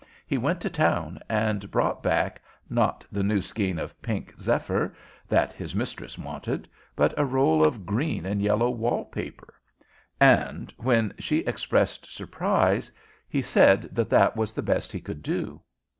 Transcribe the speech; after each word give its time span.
He 0.25 0.35
went 0.39 0.59
to 0.61 0.69
town 0.71 1.19
and 1.29 1.69
brought 1.69 2.01
back, 2.01 2.41
not 2.71 3.05
the 3.11 3.21
new 3.21 3.39
skein 3.39 3.77
of 3.77 4.01
pink 4.01 4.33
zephyr 4.41 4.95
that 5.29 5.53
his 5.53 5.75
mistress 5.75 6.17
wanted, 6.17 6.67
but 6.95 7.13
a 7.19 7.23
roll 7.23 7.63
of 7.63 7.85
green 7.85 8.25
and 8.25 8.41
yellow 8.41 8.71
wall 8.71 9.05
paper, 9.05 9.53
and, 10.19 10.73
when 10.79 11.13
she 11.19 11.41
expressed 11.41 12.11
surprise, 12.11 12.91
he 13.29 13.43
said 13.43 13.89
that 13.91 14.09
that 14.09 14.35
was 14.35 14.53
the 14.53 14.63
best 14.63 14.91
he 14.91 15.01
could 15.01 15.21
do. 15.21 15.61